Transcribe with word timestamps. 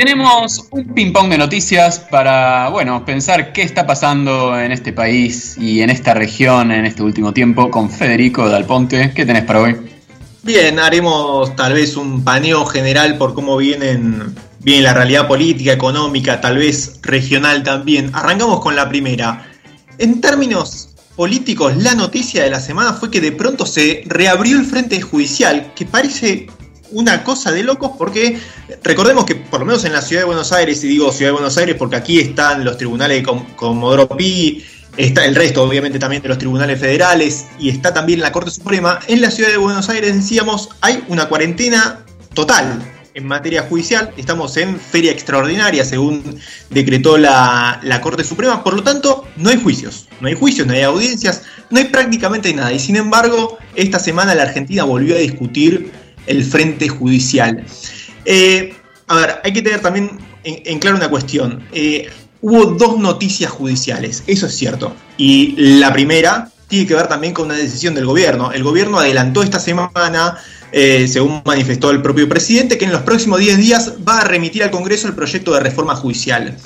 tenemos 0.00 0.66
un 0.70 0.94
ping-pong 0.94 1.28
de 1.28 1.36
noticias 1.36 1.98
para, 1.98 2.70
bueno, 2.70 3.04
pensar 3.04 3.52
qué 3.52 3.60
está 3.60 3.86
pasando 3.86 4.58
en 4.58 4.72
este 4.72 4.94
país 4.94 5.58
y 5.58 5.82
en 5.82 5.90
esta 5.90 6.14
región 6.14 6.72
en 6.72 6.86
este 6.86 7.02
último 7.02 7.34
tiempo 7.34 7.70
con 7.70 7.90
Federico 7.90 8.48
Dalponte. 8.48 9.12
¿Qué 9.14 9.26
tenés 9.26 9.44
para 9.44 9.60
hoy? 9.60 9.76
Bien, 10.42 10.78
haremos 10.78 11.54
tal 11.54 11.74
vez 11.74 11.98
un 11.98 12.24
paneo 12.24 12.64
general 12.64 13.18
por 13.18 13.34
cómo 13.34 13.58
vienen, 13.58 14.34
viene 14.60 14.84
la 14.84 14.94
realidad 14.94 15.28
política, 15.28 15.74
económica, 15.74 16.40
tal 16.40 16.56
vez 16.56 16.98
regional 17.02 17.62
también. 17.62 18.10
Arrancamos 18.14 18.60
con 18.60 18.74
la 18.76 18.88
primera. 18.88 19.50
En 19.98 20.22
términos 20.22 20.94
políticos, 21.14 21.76
la 21.76 21.94
noticia 21.94 22.42
de 22.42 22.48
la 22.48 22.60
semana 22.60 22.94
fue 22.94 23.10
que 23.10 23.20
de 23.20 23.32
pronto 23.32 23.66
se 23.66 24.02
reabrió 24.06 24.58
el 24.58 24.64
frente 24.64 24.98
judicial, 25.02 25.74
que 25.76 25.84
parece 25.84 26.46
una 26.92 27.24
cosa 27.24 27.52
de 27.52 27.62
locos 27.62 27.92
porque 27.96 28.38
recordemos 28.82 29.24
que 29.24 29.36
por 29.36 29.60
lo 29.60 29.66
menos 29.66 29.84
en 29.84 29.92
la 29.92 30.02
ciudad 30.02 30.22
de 30.22 30.26
Buenos 30.26 30.52
Aires, 30.52 30.82
y 30.84 30.88
digo 30.88 31.12
ciudad 31.12 31.28
de 31.28 31.34
Buenos 31.34 31.56
Aires 31.58 31.76
porque 31.78 31.96
aquí 31.96 32.18
están 32.18 32.64
los 32.64 32.76
tribunales 32.76 33.18
de 33.18 33.32
Comodoro 33.56 34.08
Pi, 34.08 34.64
está 34.96 35.24
el 35.24 35.34
resto 35.34 35.62
obviamente 35.62 35.98
también 35.98 36.22
de 36.22 36.28
los 36.28 36.38
tribunales 36.38 36.80
federales 36.80 37.46
y 37.58 37.68
está 37.68 37.94
también 37.94 38.20
la 38.20 38.32
Corte 38.32 38.50
Suprema, 38.50 39.00
en 39.06 39.20
la 39.20 39.30
ciudad 39.30 39.50
de 39.50 39.56
Buenos 39.56 39.88
Aires 39.88 40.14
decíamos 40.14 40.70
hay 40.80 41.04
una 41.08 41.28
cuarentena 41.28 42.04
total 42.34 42.82
en 43.14 43.26
materia 43.26 43.62
judicial, 43.62 44.12
estamos 44.16 44.56
en 44.56 44.78
feria 44.78 45.10
extraordinaria 45.10 45.84
según 45.84 46.38
decretó 46.70 47.18
la, 47.18 47.80
la, 47.82 48.00
Corte 48.00 48.24
Suprema, 48.24 48.62
por 48.62 48.74
lo 48.74 48.82
tanto 48.82 49.24
no 49.36 49.50
hay 49.50 49.60
juicios, 49.60 50.08
no 50.20 50.28
hay 50.28 50.34
juicios, 50.34 50.66
no 50.66 50.74
hay 50.74 50.82
audiencias, 50.82 51.42
no 51.70 51.78
hay 51.78 51.86
prácticamente 51.86 52.52
nada. 52.54 52.72
Y 52.72 52.78
sin 52.78 52.96
embargo 52.96 53.58
esta 53.74 53.98
semana 53.98 54.34
la 54.34 54.44
Argentina 54.44 54.84
volvió 54.84 55.16
a 55.16 55.18
discutir 55.18 55.92
el 56.30 56.44
frente 56.44 56.88
judicial. 56.88 57.64
Eh, 58.24 58.74
a 59.08 59.16
ver, 59.16 59.40
hay 59.42 59.52
que 59.52 59.62
tener 59.62 59.80
también 59.80 60.18
en, 60.44 60.78
claro 60.78 60.96
una 60.96 61.08
cuestión. 61.08 61.62
Eh, 61.72 62.08
hubo 62.40 62.66
dos 62.66 62.98
noticias 62.98 63.50
judiciales, 63.50 64.22
eso 64.26 64.46
es 64.46 64.54
cierto. 64.54 64.94
Y 65.16 65.54
la 65.56 65.92
primera 65.92 66.50
tiene 66.68 66.86
que 66.86 66.94
ver 66.94 67.08
también 67.08 67.34
con 67.34 67.46
una 67.46 67.56
decisión 67.56 67.94
del 67.94 68.06
gobierno. 68.06 68.52
El 68.52 68.62
gobierno 68.62 68.98
adelantó 68.98 69.42
esta 69.42 69.58
semana, 69.58 70.38
eh, 70.72 71.08
según 71.08 71.42
manifestó 71.44 71.90
el 71.90 72.00
propio 72.00 72.28
presidente, 72.28 72.78
que 72.78 72.84
en 72.84 72.92
los 72.92 73.02
próximos 73.02 73.40
10 73.40 73.58
días 73.58 73.92
va 74.08 74.20
a 74.20 74.24
remitir 74.24 74.62
al 74.62 74.70
Congreso 74.70 75.08
el 75.08 75.14
proyecto 75.14 75.52
de 75.52 75.60
reforma 75.60 75.96
judicial. 75.96 76.56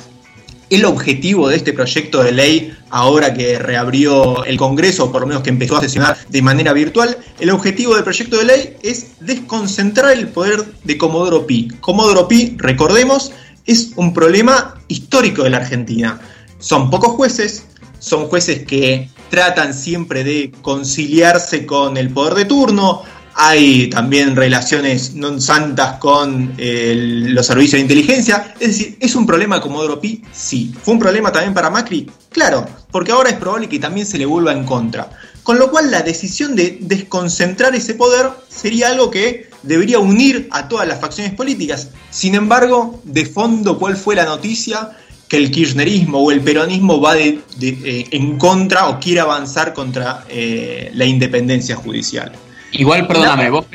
El 0.71 0.85
objetivo 0.85 1.49
de 1.49 1.57
este 1.57 1.73
proyecto 1.73 2.23
de 2.23 2.33
ley, 2.33 2.77
ahora 2.91 3.35
que 3.35 3.59
reabrió 3.59 4.45
el 4.45 4.57
Congreso, 4.57 5.05
o 5.05 5.13
por 5.13 5.21
lo 5.21 5.27
menos 5.27 5.43
que 5.43 5.51
empezó 5.51 5.77
a 5.77 5.81
sesionar 5.81 6.17
de 6.29 6.43
manera 6.43 6.73
virtual, 6.73 7.19
el 7.39 7.51
objetivo 7.51 7.95
del 7.95 8.05
proyecto 8.05 8.39
de 8.39 8.45
ley 8.45 8.77
es 8.83 9.13
desconcentrar 9.21 10.13
el 10.13 10.29
poder 10.29 10.65
de 10.85 10.97
Comodoro 10.97 11.47
Pi. 11.47 11.69
Comodoro 11.81 12.27
Pi, 12.29 12.57
recordemos, 12.59 13.33
es 13.67 13.93
un 13.97 14.13
problema 14.15 14.81
histórico 14.89 15.45
de 15.45 15.51
la 15.51 15.59
Argentina. 15.59 16.21
Son 16.59 16.91
pocos 16.91 17.13
jueces, 17.13 17.67
son 17.99 18.27
jueces 18.29 18.65
que 18.65 19.09
tratan 19.31 19.75
siempre 19.75 20.25
de 20.25 20.53
conciliarse 20.63 21.67
con 21.67 21.97
el 21.97 22.11
poder 22.11 22.35
de 22.35 22.45
turno, 22.45 23.03
hay 23.37 23.89
también 23.89 24.37
relaciones 24.37 25.15
no 25.15 25.41
santas 25.41 25.99
con 25.99 26.55
los 26.57 27.47
servicios 27.47 27.79
de 27.79 27.81
inteligencia. 27.81 28.55
Es 28.61 28.69
decir, 28.69 28.97
¿es 29.01 29.15
un 29.15 29.27
problema 29.27 29.61
como 29.61 30.01
Pi? 30.01 30.23
Sí. 30.33 30.73
¿Fue 30.83 30.95
un 30.95 31.01
problema 31.01 31.33
también 31.33 31.55
para 31.55 31.71
Macri? 31.71 32.09
Claro, 32.31 32.67
porque 32.91 33.13
ahora 33.13 33.31
es 33.31 33.37
probable 33.37 33.69
que 33.69 33.79
también 33.79 34.07
se 34.07 34.19
le 34.19 34.27
vuelva 34.27 34.53
en 34.53 34.65
contra. 34.65 35.11
Con 35.43 35.59
lo 35.59 35.71
cual 35.71 35.91
la 35.91 36.03
decisión 36.03 36.57
de 36.57 36.79
desconcentrar 36.81 37.75
ese 37.75 37.95
poder 37.95 38.31
sería 38.49 38.89
algo 38.89 39.11
que 39.11 39.51
debería 39.63 39.99
unir 39.99 40.49
a 40.51 40.69
todas 40.69 40.89
las 40.89 41.01
facciones 41.01 41.35
políticas. 41.35 41.89
Sin 42.11 42.35
embargo, 42.35 43.03
de 43.05 43.27
fondo, 43.27 43.79
¿cuál 43.79 43.97
fue 43.97 44.15
la 44.15 44.25
noticia? 44.25 44.93
Que 45.29 45.37
el 45.37 45.51
kirchnerismo 45.51 46.19
o 46.19 46.31
el 46.31 46.41
peronismo 46.41 47.01
va 47.01 47.19
eh, 47.19 47.41
en 47.61 48.39
contra 48.39 48.89
o 48.89 49.01
quiere 49.01 49.21
avanzar 49.21 49.75
contra 49.75 50.25
eh, 50.29 50.91
la 50.95 51.05
independencia 51.05 51.77
judicial. 51.77 52.33
Igual, 52.77 53.07
perdóname, 53.07 53.51
¿vos, 53.51 53.67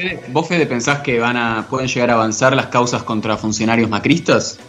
Fede, 0.47 0.65
pensás 0.65 0.99
que 0.99 1.19
van 1.19 1.37
a, 1.37 1.67
pueden 1.69 1.87
llegar 1.87 2.09
a 2.09 2.13
avanzar 2.13 2.55
las 2.55 2.67
causas 2.67 3.03
contra 3.03 3.37
funcionarios 3.37 3.89
macristas? 3.89 4.59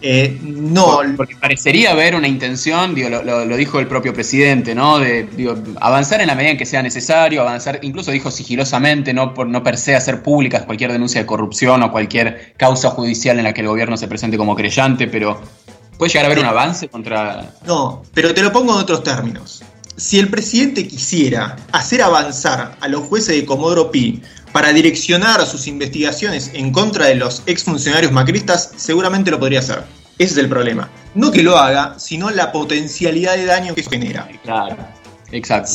Eh, 0.00 0.38
no. 0.42 1.00
Porque 1.16 1.34
parecería 1.34 1.92
haber 1.92 2.14
una 2.14 2.28
intención, 2.28 2.94
digo, 2.94 3.08
lo, 3.08 3.56
dijo 3.56 3.80
el 3.80 3.88
propio 3.88 4.12
presidente, 4.12 4.74
¿no? 4.74 4.98
De 4.98 5.26
avanzar 5.80 6.20
en 6.20 6.28
la 6.28 6.34
medida 6.34 6.52
en 6.52 6.58
que 6.58 6.66
sea 6.66 6.82
necesario, 6.82 7.40
avanzar, 7.40 7.80
incluso 7.82 8.10
dijo 8.12 8.30
sigilosamente, 8.30 9.12
no 9.12 9.34
por 9.34 9.48
no 9.48 9.62
per 9.62 9.76
se 9.76 9.96
hacer 9.96 10.22
públicas 10.22 10.62
cualquier 10.64 10.92
denuncia 10.92 11.20
de 11.20 11.26
corrupción 11.26 11.82
o 11.82 11.90
cualquier 11.90 12.54
causa 12.56 12.90
judicial 12.90 13.38
en 13.38 13.44
la 13.44 13.54
que 13.54 13.62
el 13.62 13.68
gobierno 13.68 13.96
se 13.96 14.06
presente 14.06 14.36
como 14.36 14.54
creyente, 14.54 15.08
pero 15.08 15.40
¿puede 15.96 16.10
llegar 16.12 16.26
a 16.26 16.26
haber 16.26 16.38
un 16.38 16.46
avance 16.46 16.88
contra.? 16.88 17.54
No, 17.66 18.02
pero 18.14 18.32
te 18.34 18.42
lo 18.42 18.52
pongo 18.52 18.74
en 18.74 18.80
otros 18.80 19.02
términos 19.02 19.64
si 19.98 20.18
el 20.18 20.28
presidente 20.28 20.86
quisiera 20.86 21.56
hacer 21.72 22.02
avanzar 22.02 22.76
a 22.80 22.88
los 22.88 23.02
jueces 23.02 23.34
de 23.34 23.44
Comodoro 23.44 23.90
Pi 23.90 24.22
para 24.52 24.72
direccionar 24.72 25.44
sus 25.44 25.66
investigaciones 25.66 26.52
en 26.54 26.72
contra 26.72 27.06
de 27.06 27.16
los 27.16 27.42
exfuncionarios 27.46 28.12
macristas, 28.12 28.70
seguramente 28.76 29.30
lo 29.30 29.40
podría 29.40 29.58
hacer. 29.58 29.82
Ese 30.18 30.32
es 30.32 30.38
el 30.38 30.48
problema. 30.48 30.88
No 31.14 31.32
que 31.32 31.42
lo 31.42 31.58
haga, 31.58 31.98
sino 31.98 32.30
la 32.30 32.52
potencialidad 32.52 33.36
de 33.36 33.44
daño 33.44 33.74
que 33.74 33.82
genera. 33.82 34.28
Claro, 34.44 34.76
exacto. 35.32 35.70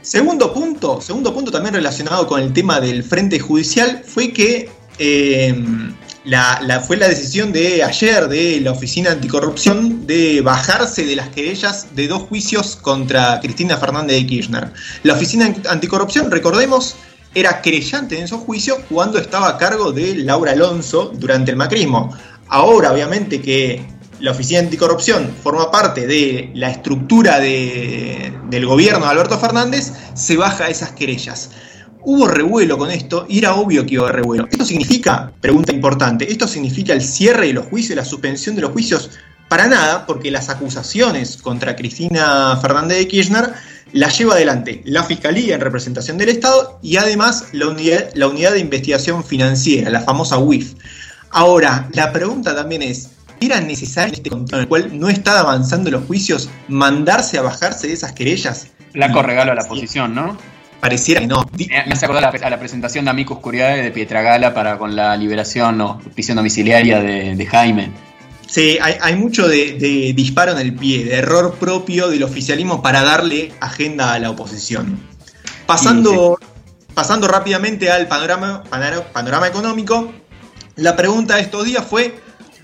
segundo 0.00 0.52
punto, 0.54 1.00
segundo 1.00 1.32
punto 1.34 1.50
también 1.50 1.74
relacionado 1.74 2.26
con 2.26 2.40
el 2.40 2.52
tema 2.52 2.80
del 2.80 3.04
frente 3.04 3.38
judicial, 3.38 4.02
fue 4.06 4.32
que 4.32 4.70
eh, 4.98 5.54
la, 6.26 6.80
fue 6.80 6.96
la 6.96 7.08
decisión 7.08 7.52
de 7.52 7.84
ayer 7.84 8.28
de 8.28 8.60
la 8.60 8.72
Oficina 8.72 9.12
Anticorrupción 9.12 10.06
de 10.06 10.40
bajarse 10.40 11.04
de 11.04 11.14
las 11.14 11.28
querellas 11.28 11.94
de 11.94 12.08
dos 12.08 12.22
juicios 12.22 12.76
contra 12.76 13.38
Cristina 13.40 13.76
Fernández 13.76 14.16
de 14.16 14.26
Kirchner. 14.26 14.72
La 15.04 15.14
Oficina 15.14 15.54
Anticorrupción, 15.70 16.30
recordemos, 16.30 16.96
era 17.34 17.62
querellante 17.62 18.18
en 18.18 18.24
esos 18.24 18.40
juicios 18.40 18.78
cuando 18.88 19.18
estaba 19.18 19.48
a 19.48 19.56
cargo 19.56 19.92
de 19.92 20.16
Laura 20.16 20.52
Alonso 20.52 21.12
durante 21.14 21.52
el 21.52 21.56
macrismo. 21.56 22.16
Ahora, 22.48 22.92
obviamente, 22.92 23.40
que 23.40 23.86
la 24.18 24.32
Oficina 24.32 24.60
Anticorrupción 24.60 25.32
forma 25.42 25.70
parte 25.70 26.08
de 26.08 26.50
la 26.54 26.70
estructura 26.70 27.38
del 27.38 28.66
gobierno 28.66 29.04
de 29.04 29.12
Alberto 29.12 29.38
Fernández, 29.38 29.92
se 30.14 30.36
baja 30.36 30.68
esas 30.68 30.90
querellas. 30.92 31.50
Hubo 32.08 32.28
revuelo 32.28 32.78
con 32.78 32.88
esto 32.88 33.26
y 33.28 33.38
era 33.38 33.56
obvio 33.56 33.84
que 33.84 33.94
iba 33.94 34.04
a 34.04 34.10
haber 34.10 34.20
revuelo. 34.22 34.46
¿Esto 34.48 34.64
significa, 34.64 35.32
pregunta 35.40 35.72
importante, 35.72 36.30
¿esto 36.30 36.46
significa 36.46 36.92
el 36.92 37.02
cierre 37.02 37.48
de 37.48 37.52
los 37.52 37.66
juicios, 37.66 37.96
la 37.96 38.04
suspensión 38.04 38.54
de 38.54 38.62
los 38.62 38.70
juicios? 38.70 39.10
Para 39.48 39.66
nada, 39.66 40.06
porque 40.06 40.30
las 40.30 40.48
acusaciones 40.48 41.36
contra 41.36 41.74
Cristina 41.74 42.56
Fernández 42.62 42.98
de 42.98 43.08
Kirchner 43.08 43.52
las 43.90 44.16
lleva 44.16 44.34
adelante 44.34 44.82
la 44.84 45.02
Fiscalía 45.02 45.56
en 45.56 45.60
representación 45.60 46.16
del 46.16 46.28
Estado 46.28 46.78
y 46.80 46.96
además 46.96 47.46
la 47.50 47.66
unidad, 47.66 48.10
la 48.14 48.28
unidad 48.28 48.52
de 48.52 48.60
investigación 48.60 49.24
financiera, 49.24 49.90
la 49.90 50.02
famosa 50.02 50.38
UIF. 50.38 50.74
Ahora, 51.30 51.88
la 51.92 52.12
pregunta 52.12 52.54
también 52.54 52.82
es, 52.82 53.10
¿era 53.40 53.60
necesario 53.60 54.10
en 54.10 54.14
este 54.14 54.30
contexto 54.30 54.54
en 54.54 54.62
el 54.62 54.68
cual 54.68 54.96
no 54.96 55.08
está 55.08 55.40
avanzando 55.40 55.90
los 55.90 56.04
juicios 56.04 56.50
mandarse 56.68 57.36
a 57.36 57.42
bajarse 57.42 57.88
de 57.88 57.94
esas 57.94 58.12
querellas? 58.12 58.68
La 58.94 59.10
corregalo 59.10 59.50
a 59.50 59.56
la 59.56 59.64
posición, 59.64 60.14
¿no? 60.14 60.38
Pareciera 60.80 61.20
que 61.20 61.26
no. 61.26 61.44
Me 61.56 61.92
hace 61.92 62.04
acordar 62.04 62.24
a 62.24 62.50
la, 62.50 62.58
presentación 62.58 63.04
de 63.04 63.10
Amicus 63.10 63.38
Curiae 63.38 63.82
de 63.82 63.90
Pietragala 63.90 64.54
para 64.54 64.78
con 64.78 64.94
la 64.94 65.16
liberación 65.16 65.80
o 65.80 65.98
prisión 66.14 66.36
domiciliaria 66.36 67.00
de, 67.00 67.46
Jaime. 67.46 67.90
Sí, 68.46 68.78
hay, 68.80 69.16
mucho 69.16 69.48
de, 69.48 70.12
disparo 70.14 70.52
en 70.52 70.58
el 70.58 70.74
pie, 70.74 71.04
de 71.04 71.16
error 71.16 71.54
propio 71.54 72.08
del 72.08 72.22
oficialismo 72.22 72.82
para 72.82 73.02
darle 73.02 73.52
agenda 73.60 74.12
a 74.12 74.18
la 74.18 74.30
oposición. 74.30 74.98
Pasando, 75.66 76.38
pasando 76.94 77.26
rápidamente 77.26 77.90
al 77.90 78.06
panorama, 78.06 78.62
panorama 79.12 79.48
económico, 79.48 80.12
la 80.76 80.94
pregunta 80.94 81.36
de 81.36 81.42
estos 81.42 81.64
días 81.64 81.84
fue 81.84 82.14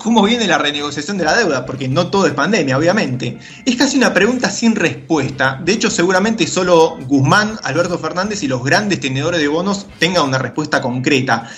cómo 0.03 0.23
viene 0.23 0.47
la 0.47 0.59
renegociación 0.59 1.17
de 1.17 1.25
la 1.25 1.37
deuda, 1.37 1.65
porque 1.65 1.89
no 1.89 2.09
todo 2.09 2.27
es 2.27 2.33
pandemia, 2.33 2.77
obviamente. 2.77 3.39
Es 3.65 3.77
casi 3.77 3.97
una 3.97 4.13
pregunta 4.13 4.51
sin 4.51 4.75
respuesta. 4.75 5.61
De 5.65 5.73
hecho, 5.73 5.91
seguramente 5.91 6.47
solo 6.47 6.99
Guzmán, 7.07 7.59
Alberto 7.63 7.99
Fernández 7.99 8.43
y 8.43 8.49
los 8.49 8.63
grandes 8.65 9.01
tenedores 9.01 9.41
de 9.41 9.49
bonos 9.49 9.87
tengan 9.99 10.25
una 10.25 10.39
respuesta 10.39 10.81
concreta. 10.81 11.49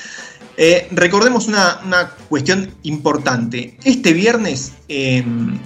Eh, 0.57 0.89
recordemos 0.93 1.49
una, 1.49 2.11
cuestión 2.29 2.73
importante. 2.85 3.77
Este 3.83 4.13
viernes 4.13 4.73
em, 4.89 5.59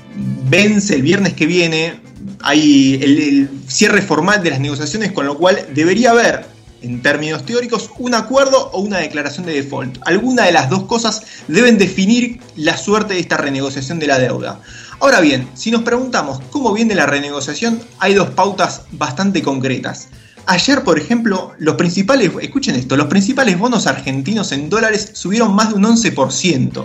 vence, 0.48 0.94
el 0.94 1.02
viernes 1.02 1.34
que 1.34 1.46
viene, 1.46 2.00
hay 2.40 2.98
el 3.02 3.50
cierre 3.66 4.02
formal 4.02 4.42
de 4.42 4.50
las 4.50 4.60
negociaciones, 4.60 5.12
con 5.12 5.26
lo 5.26 5.36
cual 5.36 5.66
debería 5.74 6.10
haber 6.10 6.57
en 6.82 7.02
términos 7.02 7.44
teóricos, 7.44 7.90
un 7.98 8.14
acuerdo 8.14 8.70
o 8.72 8.80
una 8.80 8.98
declaración 8.98 9.46
de 9.46 9.54
default. 9.54 9.98
Alguna 10.04 10.44
de 10.44 10.52
las 10.52 10.70
dos 10.70 10.84
cosas 10.84 11.22
deben 11.48 11.78
definir 11.78 12.40
la 12.56 12.76
suerte 12.76 13.14
de 13.14 13.20
esta 13.20 13.36
renegociación 13.36 13.98
de 13.98 14.06
la 14.06 14.18
deuda. 14.18 14.60
Ahora 15.00 15.20
bien, 15.20 15.48
si 15.54 15.70
nos 15.70 15.82
preguntamos 15.82 16.40
cómo 16.50 16.72
viene 16.72 16.94
la 16.94 17.06
renegociación, 17.06 17.80
hay 17.98 18.14
dos 18.14 18.30
pautas 18.30 18.82
bastante 18.92 19.42
concretas. 19.42 20.08
Ayer, 20.46 20.82
por 20.82 20.98
ejemplo, 20.98 21.52
los 21.58 21.76
principales, 21.76 22.32
escuchen 22.40 22.74
esto, 22.74 22.96
los 22.96 23.08
principales 23.08 23.58
bonos 23.58 23.86
argentinos 23.86 24.50
en 24.52 24.70
dólares 24.70 25.10
subieron 25.12 25.54
más 25.54 25.68
de 25.68 25.74
un 25.74 25.84
11%. 25.84 26.84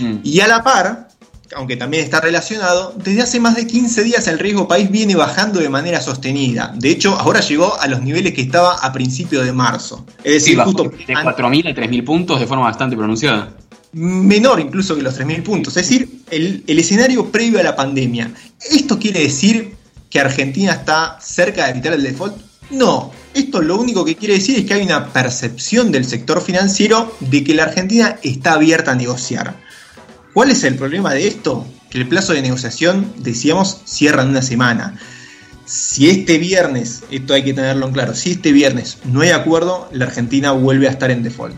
Mm. 0.00 0.16
Y 0.22 0.40
a 0.40 0.48
la 0.48 0.64
par, 0.64 1.08
aunque 1.54 1.76
también 1.76 2.04
está 2.04 2.20
relacionado, 2.20 2.94
desde 2.96 3.22
hace 3.22 3.40
más 3.40 3.56
de 3.56 3.66
15 3.66 4.02
días 4.04 4.26
el 4.28 4.38
riesgo 4.38 4.68
país 4.68 4.90
viene 4.90 5.14
bajando 5.14 5.60
de 5.60 5.68
manera 5.68 6.00
sostenida. 6.00 6.72
De 6.76 6.90
hecho, 6.90 7.16
ahora 7.18 7.40
llegó 7.40 7.78
a 7.80 7.86
los 7.88 8.02
niveles 8.02 8.34
que 8.34 8.42
estaba 8.42 8.74
a 8.74 8.92
principios 8.92 9.44
de 9.44 9.52
marzo. 9.52 10.04
Es 10.24 10.34
decir, 10.34 10.58
justo 10.58 10.84
de 10.84 11.14
4.000 11.14 11.70
a 11.70 11.74
3.000 11.74 12.04
puntos 12.04 12.40
de 12.40 12.46
forma 12.46 12.64
bastante 12.64 12.96
pronunciada. 12.96 13.54
Menor 13.92 14.60
incluso 14.60 14.96
que 14.96 15.02
los 15.02 15.18
3.000 15.18 15.42
puntos. 15.42 15.76
Es 15.76 15.88
decir, 15.88 16.22
el, 16.30 16.64
el 16.66 16.78
escenario 16.78 17.30
previo 17.30 17.60
a 17.60 17.62
la 17.62 17.76
pandemia. 17.76 18.32
¿Esto 18.70 18.98
quiere 18.98 19.20
decir 19.20 19.74
que 20.08 20.20
Argentina 20.20 20.72
está 20.72 21.18
cerca 21.20 21.64
de 21.64 21.72
evitar 21.72 21.92
el 21.92 22.02
default? 22.02 22.36
No, 22.70 23.12
esto 23.34 23.60
lo 23.60 23.78
único 23.78 24.04
que 24.04 24.16
quiere 24.16 24.34
decir 24.34 24.58
es 24.58 24.64
que 24.64 24.74
hay 24.74 24.82
una 24.82 25.12
percepción 25.12 25.92
del 25.92 26.06
sector 26.06 26.40
financiero 26.40 27.14
de 27.20 27.44
que 27.44 27.54
la 27.54 27.64
Argentina 27.64 28.18
está 28.22 28.54
abierta 28.54 28.92
a 28.92 28.94
negociar. 28.94 29.56
¿Cuál 30.32 30.50
es 30.50 30.64
el 30.64 30.76
problema 30.76 31.12
de 31.12 31.26
esto? 31.26 31.66
Que 31.90 31.98
el 31.98 32.08
plazo 32.08 32.32
de 32.32 32.40
negociación, 32.40 33.12
decíamos, 33.18 33.82
cierra 33.84 34.22
en 34.22 34.30
una 34.30 34.40
semana. 34.40 34.94
Si 35.66 36.08
este 36.08 36.38
viernes, 36.38 37.04
esto 37.10 37.34
hay 37.34 37.44
que 37.44 37.52
tenerlo 37.52 37.86
en 37.86 37.92
claro, 37.92 38.14
si 38.14 38.32
este 38.32 38.50
viernes 38.50 38.98
no 39.04 39.20
hay 39.20 39.28
acuerdo, 39.30 39.90
la 39.92 40.06
Argentina 40.06 40.52
vuelve 40.52 40.88
a 40.88 40.90
estar 40.90 41.10
en 41.10 41.22
default. 41.22 41.56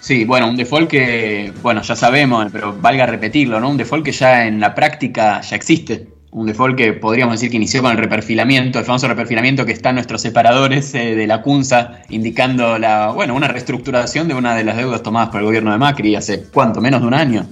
Sí, 0.00 0.26
bueno, 0.26 0.50
un 0.50 0.56
default 0.56 0.88
que, 0.90 1.52
bueno, 1.62 1.80
ya 1.80 1.96
sabemos, 1.96 2.48
pero 2.52 2.76
valga 2.78 3.06
repetirlo, 3.06 3.58
¿no? 3.58 3.70
Un 3.70 3.78
default 3.78 4.04
que 4.04 4.12
ya 4.12 4.46
en 4.46 4.60
la 4.60 4.74
práctica 4.74 5.40
ya 5.40 5.56
existe. 5.56 6.08
Un 6.30 6.46
default 6.46 6.76
que 6.76 6.92
podríamos 6.92 7.36
decir 7.36 7.50
que 7.50 7.56
inició 7.56 7.80
con 7.80 7.92
el 7.92 7.96
reperfilamiento, 7.96 8.78
el 8.78 8.84
famoso 8.84 9.08
reperfilamiento 9.08 9.64
que 9.64 9.72
está 9.72 9.88
en 9.88 9.94
nuestros 9.94 10.20
separadores 10.20 10.94
eh, 10.94 11.14
de 11.14 11.26
la 11.26 11.40
CUNSA, 11.40 12.02
indicando 12.10 12.78
la, 12.78 13.12
bueno, 13.12 13.34
una 13.34 13.48
reestructuración 13.48 14.28
de 14.28 14.34
una 14.34 14.54
de 14.54 14.64
las 14.64 14.76
deudas 14.76 15.02
tomadas 15.02 15.30
por 15.30 15.40
el 15.40 15.46
gobierno 15.46 15.72
de 15.72 15.78
Macri 15.78 16.16
hace 16.16 16.44
cuánto, 16.52 16.82
menos 16.82 17.00
de 17.00 17.06
un 17.06 17.14
año 17.14 17.46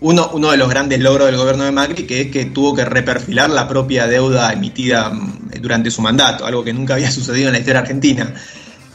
uno, 0.00 0.50
de 0.50 0.56
los 0.56 0.68
grandes 0.68 1.00
logros 1.00 1.26
del 1.26 1.36
gobierno 1.36 1.64
de 1.64 1.72
Macri, 1.72 2.04
que 2.04 2.22
es 2.22 2.30
que 2.30 2.46
tuvo 2.46 2.74
que 2.74 2.84
reperfilar 2.84 3.50
la 3.50 3.68
propia 3.68 4.06
deuda 4.06 4.52
emitida 4.52 5.10
mm, 5.10 5.50
durante 5.60 5.90
su 5.90 6.00
mandato, 6.02 6.46
algo 6.46 6.64
que 6.64 6.72
nunca 6.72 6.94
había 6.94 7.10
sucedido 7.12 7.48
en 7.48 7.52
la 7.52 7.58
historia 7.58 7.80
argentina. 7.80 8.34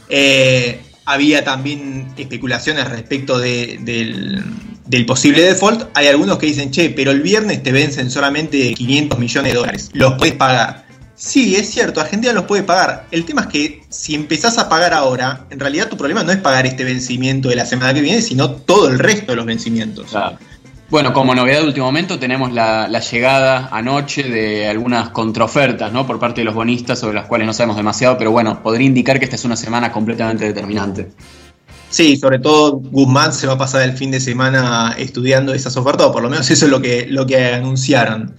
Eh, 0.08 0.80
había 1.04 1.44
también 1.44 2.08
especulaciones 2.16 2.88
respecto 2.90 3.38
del, 3.38 4.42
posible 5.06 5.42
default. 5.42 5.88
Hay 5.94 6.08
algunos 6.08 6.38
que 6.38 6.46
dicen, 6.46 6.72
che, 6.72 6.90
pero 6.90 7.12
el 7.12 7.22
viernes 7.22 7.62
te 7.62 7.70
vencen 7.70 8.10
solamente 8.10 8.74
500 8.74 9.18
millones 9.18 9.52
de 9.52 9.58
dólares. 9.58 9.90
Los 9.92 10.14
puedes 10.14 10.34
pagar. 10.34 10.84
Sí, 11.14 11.56
es 11.56 11.70
cierto, 11.70 12.00
Argentina 12.00 12.32
los 12.32 12.44
puede 12.44 12.62
pagar. 12.62 13.06
El 13.10 13.24
tema 13.24 13.42
es 13.42 13.46
que 13.46 13.82
si 13.88 14.14
empezás 14.14 14.58
a 14.58 14.68
pagar 14.68 14.92
ahora, 14.92 15.46
en 15.48 15.58
realidad 15.58 15.88
tu 15.88 15.96
problema 15.96 16.22
no 16.22 16.32
es 16.32 16.38
pagar 16.38 16.66
este 16.66 16.84
vencimiento 16.84 17.48
de 17.48 17.56
la 17.56 17.64
semana 17.64 17.94
que 17.94 18.02
viene, 18.02 18.20
sino 18.20 18.50
todo 18.50 18.88
el 18.88 18.98
resto 18.98 19.32
de 19.32 19.36
los 19.36 19.46
vencimientos. 19.46 20.14
Bueno, 20.88 21.12
como 21.12 21.34
novedad 21.34 21.60
de 21.60 21.66
último 21.66 21.86
momento 21.86 22.16
tenemos 22.18 22.52
la, 22.52 22.86
llegada 23.00 23.68
anoche 23.72 24.22
de 24.22 24.68
algunas 24.68 25.08
contraofertas 25.10 25.92
¿no? 25.92 26.06
por 26.06 26.20
parte 26.20 26.42
de 26.42 26.44
los 26.44 26.54
bonistas 26.54 27.00
sobre 27.00 27.14
las 27.14 27.26
cuales 27.26 27.46
no 27.46 27.52
sabemos 27.52 27.76
demasiado, 27.76 28.16
pero 28.16 28.30
bueno, 28.30 28.62
podría 28.62 28.86
indicar 28.86 29.18
que 29.18 29.24
esta 29.24 29.34
es 29.34 29.44
una 29.44 29.56
semana 29.56 29.90
completamente 29.90 30.44
determinante. 30.44 31.10
Sí, 31.90 32.16
sobre 32.16 32.38
todo 32.38 32.72
Guzmán 32.76 33.32
se 33.32 33.48
va 33.48 33.54
a 33.54 33.58
pasar 33.58 33.82
el 33.82 33.96
fin 33.96 34.12
de 34.12 34.20
semana 34.20 34.94
estudiando 34.96 35.54
esas 35.54 35.76
ofertas, 35.76 36.06
o 36.06 36.12
por 36.12 36.22
lo 36.22 36.30
menos 36.30 36.48
eso 36.50 36.66
es 36.66 36.70
lo 36.70 36.80
que, 36.80 37.06
lo 37.08 37.26
que 37.26 37.54
anunciaron. 37.54 38.36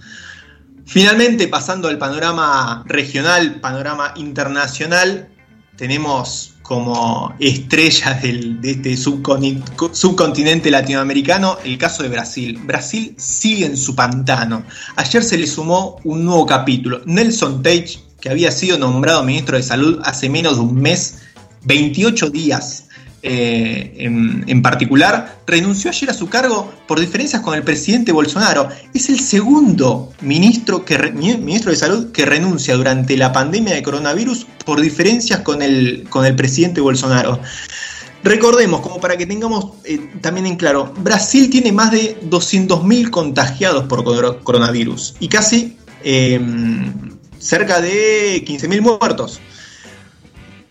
Finalmente, 0.86 1.48
pasando 1.48 1.88
al 1.88 1.98
panorama 1.98 2.82
regional, 2.86 3.56
panorama 3.60 4.14
internacional, 4.16 5.28
tenemos 5.76 6.54
como 6.68 7.34
estrellas 7.40 8.20
de 8.20 8.58
este 8.62 8.94
subcontinente 8.94 10.70
latinoamericano, 10.70 11.56
el 11.64 11.78
caso 11.78 12.02
de 12.02 12.10
Brasil. 12.10 12.60
Brasil 12.62 13.14
sigue 13.16 13.64
en 13.64 13.74
su 13.74 13.96
pantano. 13.96 14.62
Ayer 14.96 15.24
se 15.24 15.38
le 15.38 15.46
sumó 15.46 15.98
un 16.04 16.26
nuevo 16.26 16.44
capítulo. 16.44 17.00
Nelson 17.06 17.62
Tage, 17.62 18.00
que 18.20 18.28
había 18.28 18.52
sido 18.52 18.76
nombrado 18.76 19.24
ministro 19.24 19.56
de 19.56 19.62
Salud 19.62 19.98
hace 20.04 20.28
menos 20.28 20.56
de 20.56 20.60
un 20.60 20.74
mes, 20.74 21.20
28 21.64 22.28
días 22.28 22.87
eh, 23.22 23.94
en, 23.96 24.62
particular, 24.62 25.40
renunció 25.46 25.90
ayer 25.90 26.10
a 26.10 26.14
su 26.14 26.28
cargo 26.28 26.72
por 26.86 27.00
diferencias 27.00 27.42
con 27.42 27.54
el 27.54 27.62
presidente 27.62 28.12
Bolsonaro. 28.12 28.68
Es 28.94 29.08
el 29.08 29.18
segundo 29.20 30.12
ministro, 30.20 30.84
que, 30.84 30.98
ministro 31.12 31.70
de 31.70 31.76
Salud 31.76 32.12
que 32.12 32.24
renuncia 32.24 32.76
durante 32.76 33.16
la 33.16 33.32
pandemia 33.32 33.74
de 33.74 33.82
coronavirus 33.82 34.46
por 34.64 34.80
diferencias 34.80 35.40
con 35.40 35.62
el, 35.62 36.06
con 36.08 36.24
el 36.26 36.36
presidente 36.36 36.80
Bolsonaro. 36.80 37.40
Recordemos, 38.22 38.80
como 38.80 39.00
para 39.00 39.16
que 39.16 39.26
tengamos 39.26 39.76
eh, 39.84 40.10
también 40.20 40.46
en 40.46 40.56
claro, 40.56 40.92
Brasil 40.98 41.50
tiene 41.50 41.72
más 41.72 41.90
de 41.90 42.20
200.000 42.22 43.10
contagiados 43.10 43.84
por 43.84 44.04
coronavirus 44.42 45.16
y 45.20 45.28
casi 45.28 45.76
eh, 46.02 46.40
cerca 47.38 47.80
de 47.80 48.44
15.000 48.44 48.80
muertos. 48.80 49.40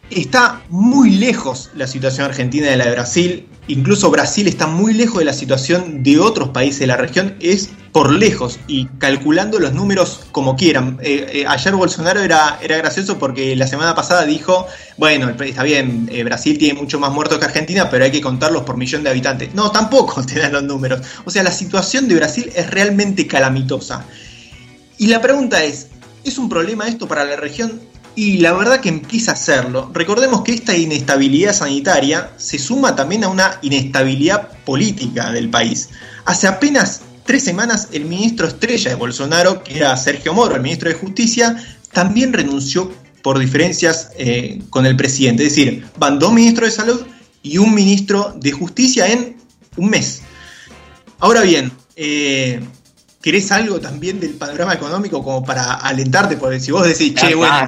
Está 0.09 0.61
muy 0.69 1.11
lejos 1.11 1.69
la 1.75 1.85
situación 1.85 2.27
argentina 2.27 2.67
de 2.67 2.77
la 2.77 2.85
de 2.85 2.91
Brasil. 2.91 3.49
Incluso 3.67 4.09
Brasil 4.09 4.47
está 4.47 4.65
muy 4.65 4.93
lejos 4.93 5.19
de 5.19 5.25
la 5.25 5.33
situación 5.33 6.01
de 6.01 6.17
otros 6.19 6.49
países 6.49 6.79
de 6.79 6.87
la 6.87 6.95
región. 6.95 7.35
Es 7.41 7.71
por 7.91 8.13
lejos 8.13 8.57
y 8.67 8.85
calculando 8.99 9.59
los 9.59 9.73
números 9.73 10.21
como 10.31 10.55
quieran. 10.55 10.97
Eh, 11.01 11.27
eh, 11.33 11.45
ayer 11.45 11.75
Bolsonaro 11.75 12.21
era, 12.21 12.57
era 12.61 12.77
gracioso 12.77 13.19
porque 13.19 13.53
la 13.57 13.67
semana 13.67 13.95
pasada 13.95 14.25
dijo, 14.25 14.65
bueno, 14.97 15.29
está 15.29 15.63
bien, 15.63 16.07
eh, 16.09 16.23
Brasil 16.23 16.57
tiene 16.57 16.79
mucho 16.79 16.99
más 16.99 17.11
muertos 17.11 17.39
que 17.39 17.45
Argentina, 17.45 17.89
pero 17.89 18.05
hay 18.05 18.11
que 18.11 18.21
contarlos 18.21 18.63
por 18.63 18.77
millón 18.77 19.03
de 19.03 19.09
habitantes. 19.09 19.53
No, 19.55 19.71
tampoco 19.71 20.23
te 20.25 20.39
dan 20.39 20.53
los 20.53 20.63
números. 20.63 21.01
O 21.25 21.31
sea, 21.31 21.43
la 21.43 21.51
situación 21.51 22.07
de 22.07 22.15
Brasil 22.15 22.49
es 22.55 22.69
realmente 22.69 23.27
calamitosa. 23.27 24.05
Y 24.97 25.07
la 25.07 25.21
pregunta 25.21 25.63
es, 25.65 25.89
¿es 26.23 26.37
un 26.37 26.47
problema 26.47 26.87
esto 26.87 27.07
para 27.09 27.25
la 27.25 27.35
región? 27.35 27.81
Y 28.17 28.39
la 28.39 28.51
verdad 28.53 28.81
que 28.81 28.89
empieza 28.89 29.29
a 29.29 29.33
hacerlo. 29.35 29.91
Recordemos 29.93 30.41
que 30.41 30.51
esta 30.51 30.75
inestabilidad 30.75 31.53
sanitaria 31.53 32.31
se 32.37 32.57
suma 32.57 32.95
también 32.95 33.23
a 33.23 33.27
una 33.27 33.59
inestabilidad 33.61 34.49
política 34.65 35.31
del 35.31 35.51
país. 35.51 35.89
Hace 36.25 36.47
apenas 36.47 37.01
tres 37.25 37.43
semanas 37.43 37.89
el 37.91 38.05
ministro 38.05 38.47
estrella 38.47 38.89
de 38.89 38.95
Bolsonaro, 38.95 39.63
que 39.63 39.77
era 39.77 39.95
Sergio 39.97 40.33
Moro, 40.33 40.55
el 40.55 40.63
ministro 40.63 40.89
de 40.89 40.95
Justicia, 40.95 41.63
también 41.91 42.33
renunció 42.33 42.91
por 43.21 43.37
diferencias 43.37 44.09
eh, 44.17 44.63
con 44.71 44.87
el 44.87 44.95
presidente. 44.95 45.45
Es 45.45 45.55
decir, 45.55 45.85
van 45.99 46.17
dos 46.17 46.33
ministros 46.33 46.71
de 46.71 46.75
salud 46.75 47.05
y 47.43 47.59
un 47.59 47.75
ministro 47.75 48.33
de 48.35 48.51
justicia 48.51 49.05
en 49.05 49.37
un 49.75 49.91
mes. 49.91 50.23
Ahora 51.19 51.41
bien, 51.41 51.71
eh, 51.95 52.61
¿Querés 53.21 53.51
algo 53.51 53.79
también 53.79 54.19
del 54.19 54.31
panorama 54.35 54.73
económico 54.73 55.23
como 55.23 55.43
para 55.43 55.73
alentarte? 55.73 56.37
Porque 56.37 56.59
si 56.59 56.71
vos 56.71 56.85
decís, 56.85 57.13
che, 57.15 57.33
bueno, 57.35 57.67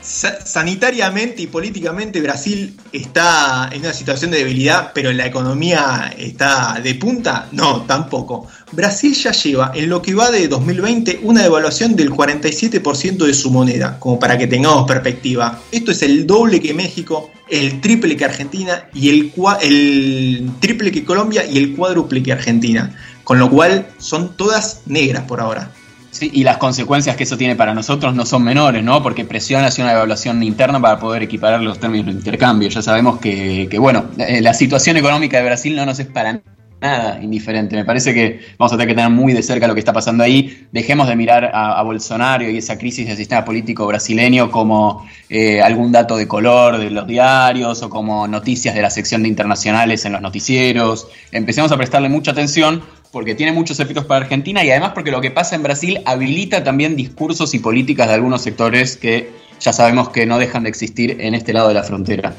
sanitariamente 0.00 1.42
y 1.42 1.46
políticamente 1.48 2.20
Brasil 2.20 2.76
está 2.92 3.68
en 3.72 3.80
una 3.80 3.92
situación 3.92 4.30
de 4.30 4.38
debilidad, 4.38 4.92
pero 4.94 5.12
la 5.12 5.26
economía 5.26 6.14
está 6.16 6.80
de 6.82 6.94
punta, 6.94 7.48
no, 7.52 7.82
tampoco. 7.82 8.46
Brasil 8.72 9.14
ya 9.14 9.32
lleva 9.32 9.72
en 9.74 9.88
lo 9.88 10.00
que 10.00 10.14
va 10.14 10.30
de 10.30 10.48
2020 10.48 11.20
una 11.22 11.42
devaluación 11.42 11.96
del 11.96 12.10
47% 12.10 13.16
de 13.26 13.34
su 13.34 13.50
moneda, 13.50 13.98
como 13.98 14.18
para 14.18 14.38
que 14.38 14.46
tengamos 14.46 14.86
perspectiva. 14.86 15.60
Esto 15.72 15.92
es 15.92 16.02
el 16.02 16.26
doble 16.26 16.60
que 16.60 16.72
México, 16.74 17.30
el 17.50 17.80
triple 17.80 18.16
que 18.16 18.24
Argentina 18.24 18.88
y 18.94 19.10
el, 19.10 19.32
el 19.62 20.50
triple 20.60 20.92
que 20.92 21.04
Colombia 21.04 21.44
y 21.44 21.58
el 21.58 21.74
cuádruple 21.74 22.22
que 22.22 22.32
Argentina. 22.32 22.94
Con 23.28 23.38
lo 23.38 23.50
cual 23.50 23.86
son 23.98 24.38
todas 24.38 24.84
negras 24.86 25.24
por 25.24 25.42
ahora. 25.42 25.70
Sí, 26.10 26.30
y 26.32 26.44
las 26.44 26.56
consecuencias 26.56 27.14
que 27.14 27.24
eso 27.24 27.36
tiene 27.36 27.56
para 27.56 27.74
nosotros 27.74 28.14
no 28.14 28.24
son 28.24 28.42
menores, 28.42 28.82
¿no? 28.82 29.02
Porque 29.02 29.26
presiona 29.26 29.66
hacia 29.66 29.84
una 29.84 29.92
evaluación 29.92 30.42
interna 30.42 30.80
para 30.80 30.98
poder 30.98 31.24
equiparar 31.24 31.60
los 31.60 31.78
términos 31.78 32.06
de 32.06 32.12
intercambio. 32.12 32.70
Ya 32.70 32.80
sabemos 32.80 33.20
que, 33.20 33.68
que 33.70 33.78
bueno, 33.78 34.06
eh, 34.16 34.40
la 34.40 34.54
situación 34.54 34.96
económica 34.96 35.36
de 35.36 35.44
Brasil 35.44 35.76
no 35.76 35.84
nos 35.84 35.98
es 35.98 36.06
para 36.06 36.40
nada 36.80 37.18
indiferente. 37.22 37.76
Me 37.76 37.84
parece 37.84 38.14
que 38.14 38.40
vamos 38.56 38.72
a 38.72 38.76
tener 38.76 38.88
que 38.88 38.94
tener 38.94 39.10
muy 39.10 39.32
de 39.32 39.42
cerca 39.42 39.66
lo 39.66 39.74
que 39.74 39.80
está 39.80 39.92
pasando 39.92 40.24
ahí. 40.24 40.66
Dejemos 40.72 41.08
de 41.08 41.16
mirar 41.16 41.50
a, 41.52 41.82
Bolsonaro 41.82 42.48
y 42.48 42.58
esa 42.58 42.78
crisis 42.78 43.06
del 43.06 43.16
sistema 43.16 43.44
político 43.44 43.86
brasileño 43.86 44.50
como 44.50 45.06
eh, 45.28 45.60
algún 45.60 45.92
dato 45.92 46.16
de 46.16 46.28
color 46.28 46.78
de 46.78 46.90
los 46.90 47.06
diarios 47.06 47.82
o 47.82 47.90
como 47.90 48.26
noticias 48.26 48.74
de 48.74 48.82
la 48.82 48.90
sección 48.90 49.22
de 49.22 49.28
internacionales 49.28 50.04
en 50.04 50.12
los 50.12 50.22
noticieros. 50.22 51.08
Empecemos 51.32 51.72
a 51.72 51.76
prestarle 51.76 52.08
mucha 52.08 52.30
atención 52.30 52.82
porque 53.10 53.34
tiene 53.34 53.52
muchos 53.52 53.80
efectos 53.80 54.04
para 54.04 54.24
Argentina 54.24 54.64
y 54.64 54.70
además 54.70 54.92
porque 54.94 55.10
lo 55.10 55.20
que 55.20 55.30
pasa 55.30 55.56
en 55.56 55.62
Brasil 55.62 56.00
habilita 56.04 56.64
también 56.64 56.96
discursos 56.96 57.54
y 57.54 57.58
políticas 57.58 58.08
de 58.08 58.14
algunos 58.14 58.42
sectores 58.42 58.96
que 58.96 59.30
ya 59.60 59.72
sabemos 59.72 60.10
que 60.10 60.26
no 60.26 60.38
dejan 60.38 60.64
de 60.64 60.68
existir 60.68 61.16
en 61.20 61.34
este 61.34 61.52
lado 61.52 61.68
de 61.68 61.74
la 61.74 61.82
frontera. 61.82 62.34